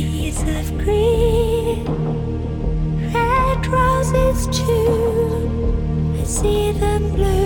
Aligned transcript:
trees 0.00 0.42
of 0.42 0.76
green, 0.78 1.84
red 3.12 3.66
roses 3.68 4.46
too. 4.48 6.16
I 6.20 6.24
see 6.24 6.72
them 6.72 7.12
blue. 7.12 7.43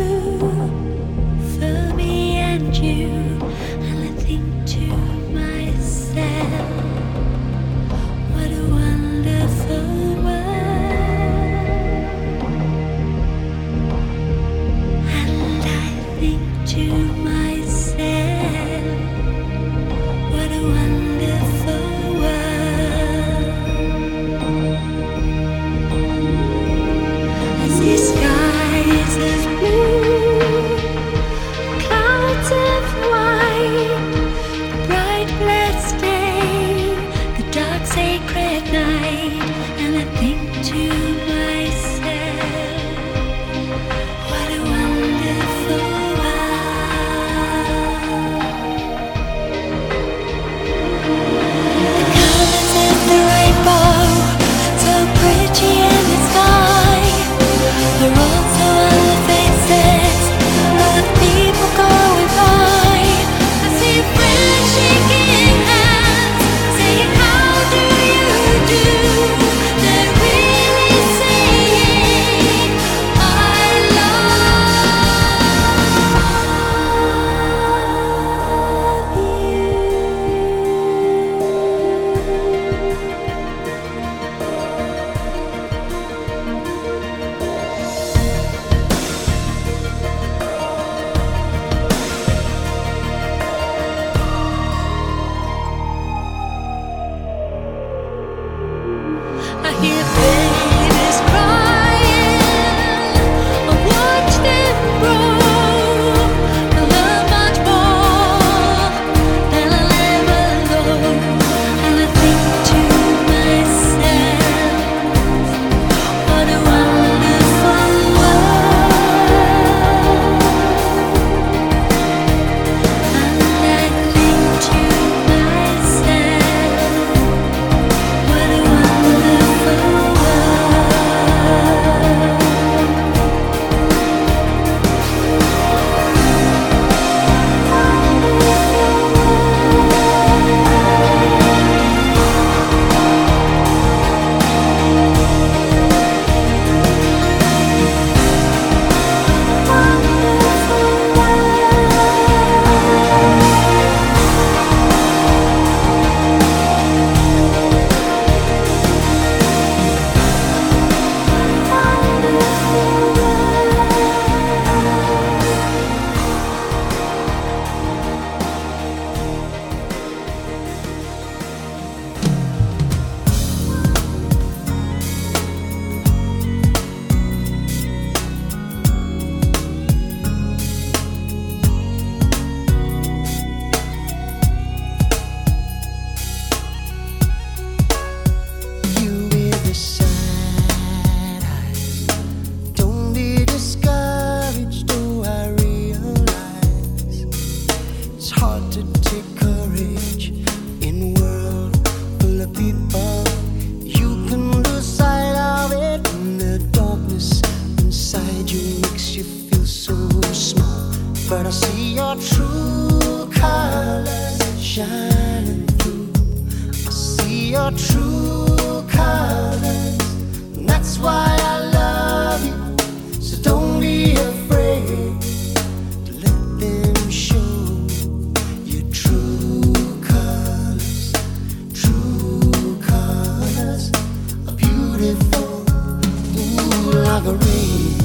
Marguerite. 237.21 237.98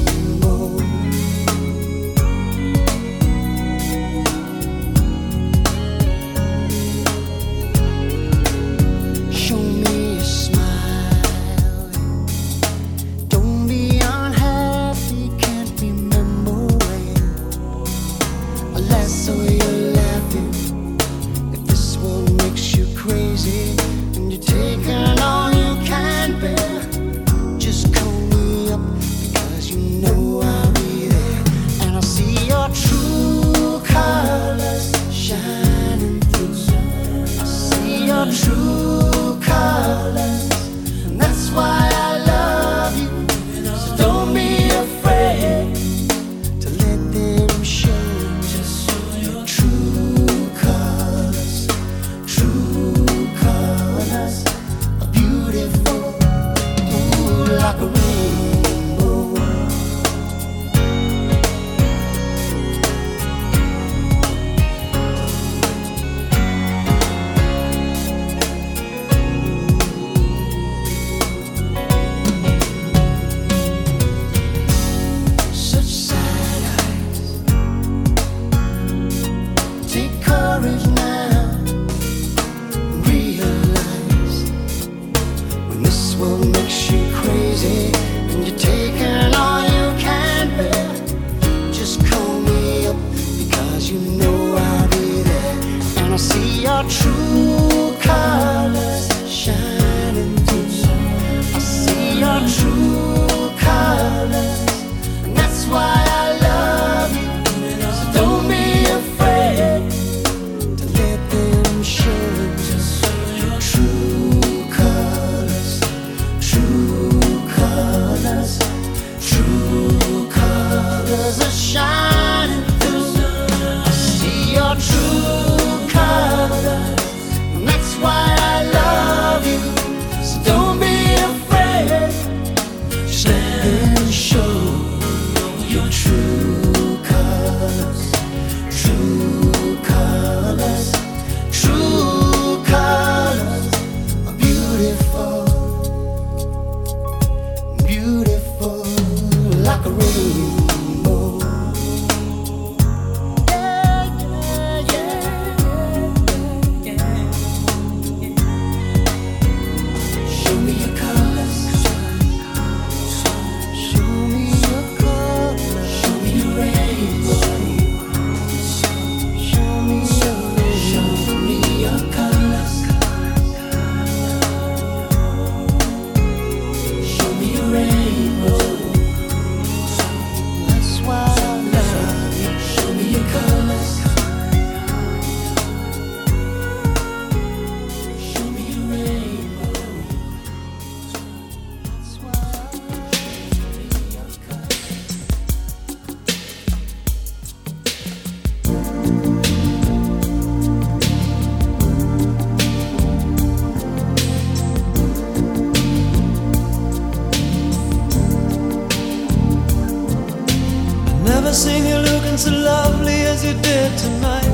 seen 211.54 211.86
you 211.86 211.96
looking 211.98 212.36
so 212.36 212.50
lovely 212.50 213.20
as 213.30 213.44
you 213.44 213.54
did 213.62 213.96
tonight. 213.96 214.44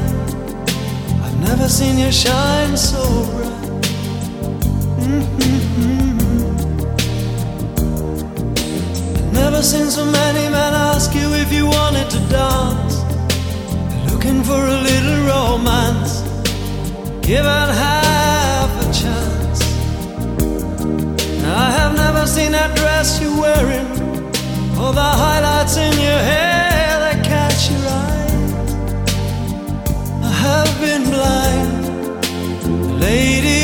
I've 1.24 1.40
never 1.40 1.66
seen 1.66 1.96
you 1.96 2.12
shine 2.12 2.76
so 2.76 3.02
bright. 3.32 3.80
Mm-hmm. 5.00 6.18
I've 9.16 9.32
never 9.32 9.62
seen 9.62 9.86
so 9.86 10.04
many 10.04 10.50
men 10.50 10.74
ask 10.74 11.14
you 11.14 11.32
if 11.42 11.50
you 11.50 11.64
wanted 11.64 12.10
to 12.10 12.18
dance. 12.28 12.96
They're 12.98 14.06
looking 14.12 14.42
for 14.44 14.60
a 14.60 14.80
little 14.88 15.20
romance. 15.32 16.20
Give 17.26 17.46
it 17.46 17.70
half 17.84 18.70
a 18.84 18.92
chance. 18.92 19.60
I 21.46 21.70
have 21.78 21.96
never 21.96 22.26
seen 22.26 22.52
that 22.52 22.76
dress 22.76 23.22
you're 23.22 23.40
wearing, 23.40 23.86
or 24.78 24.92
the 24.92 25.10
highlights 25.22 25.78
in 25.78 25.92
your 25.98 26.22
hair 26.30 26.69
lady 33.00 33.59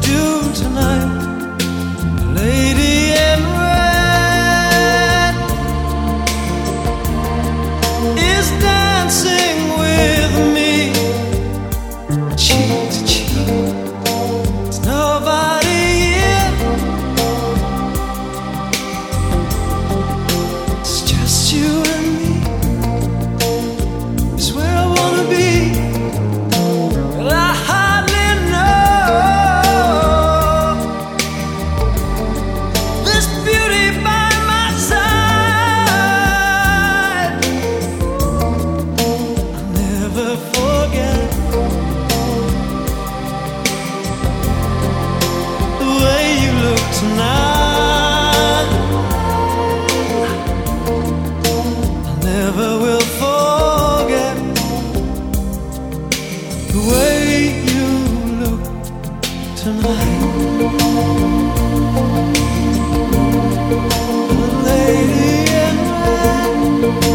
do 0.00 0.52
tonight, 0.54 1.54
lady? 2.34 2.87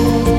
Бог. 0.04 0.33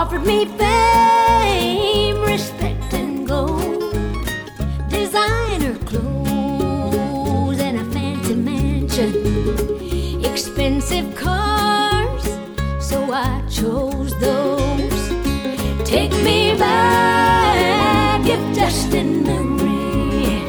offered 0.00 0.24
me 0.24 0.46
fame, 0.56 2.22
respect, 2.22 2.94
and 2.94 3.28
gold, 3.28 3.92
designer 4.88 5.74
clothes, 5.84 7.58
and 7.60 7.76
a 7.78 7.84
fancy 7.92 8.34
mansion, 8.34 10.24
expensive 10.24 11.14
cars. 11.14 12.24
So 12.80 13.12
I 13.12 13.42
chose 13.50 14.18
those. 14.20 15.02
Take 15.84 16.12
me 16.24 16.56
back 16.56 18.26
if 18.26 18.40
destined 18.54 19.26
memory, 19.26 20.40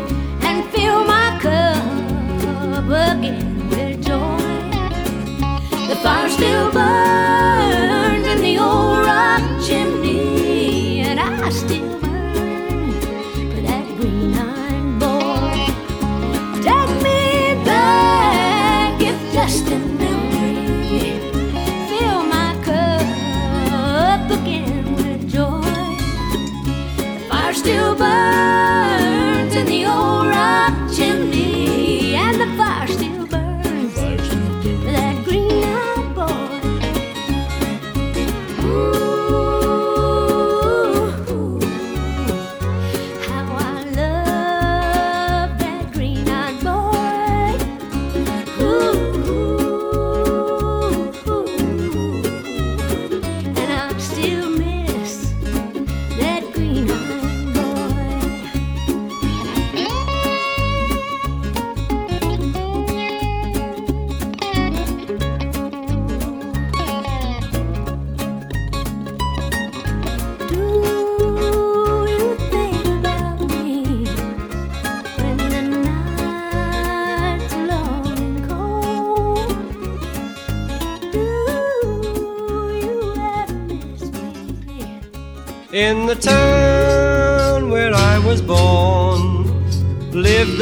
and 0.47 0.63
fill 0.71 1.03
my 1.03 1.37
cup 1.41 2.85
again 2.87 3.69
with 3.69 4.01
joy. 4.01 4.37
The 5.89 5.97
fire 6.01 6.29
still 6.29 6.71
burns. 6.71 7.60
Jim. 9.71 10.00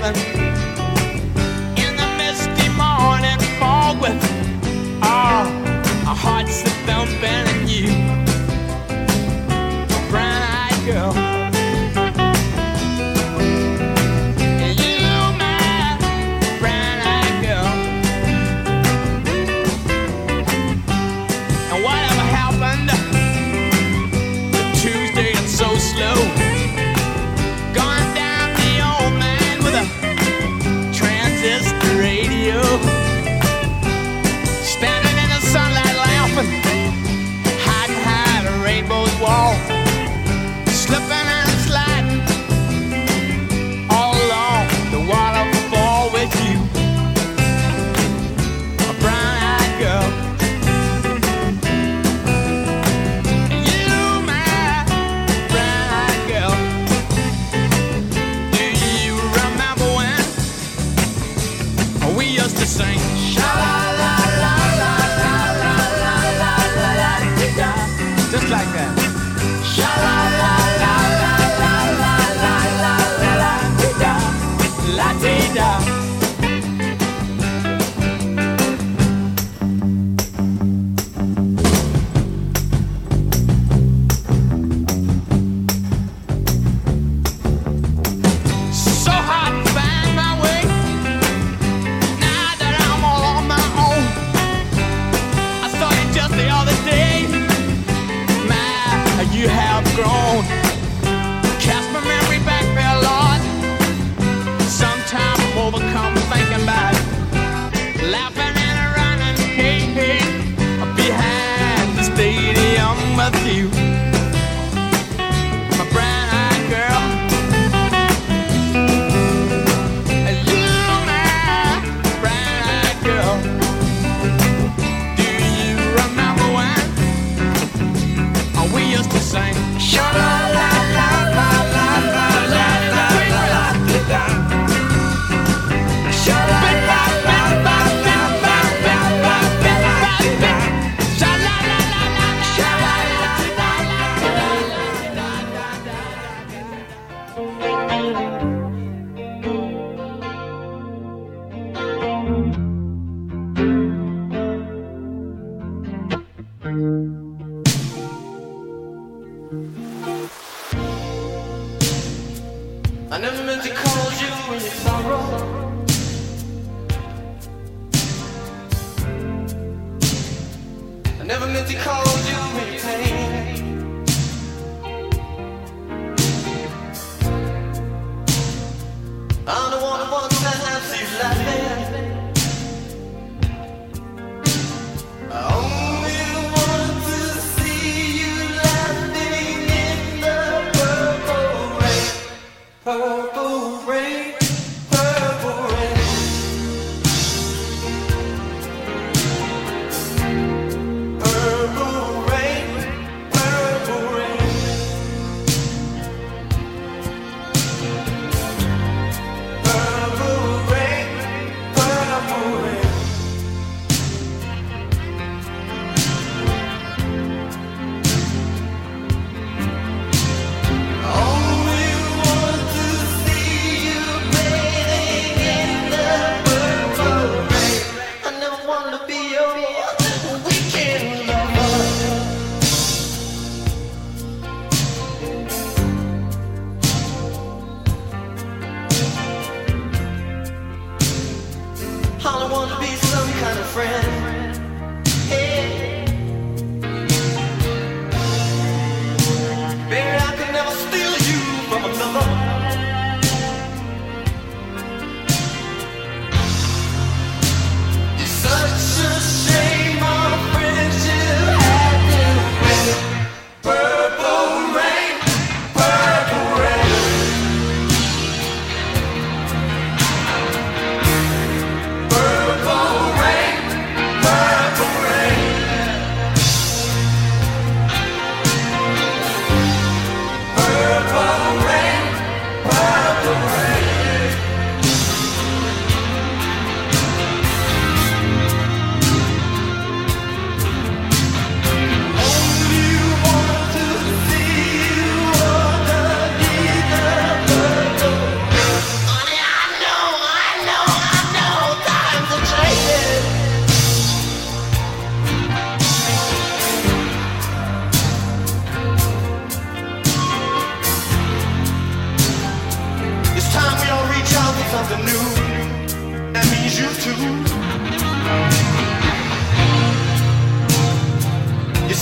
man. 0.00 0.69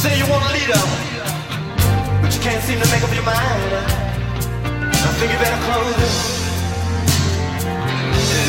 say 0.09 0.19
you 0.19 0.27
want 0.31 0.45
a 0.49 0.53
leader, 0.53 0.83
but 2.23 2.35
you 2.35 2.41
can't 2.41 2.63
seem 2.63 2.81
to 2.81 2.89
make 2.91 3.03
up 3.03 3.13
your 3.15 3.25
mind. 3.25 3.73
I 5.09 5.11
think 5.19 5.33
you 5.33 5.39
better 5.39 5.61
close 5.67 5.99
it. 6.07 6.15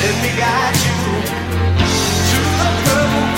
Let 0.02 0.15
me 0.24 0.32
guide 0.39 0.80
you 0.86 0.95
to 2.30 2.39
the 2.60 2.69
purple. 2.86 3.29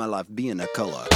my 0.00 0.06
life 0.06 0.24
being 0.34 0.60
a 0.60 0.66
color. 0.68 1.09